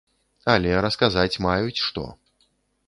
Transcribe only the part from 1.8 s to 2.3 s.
што.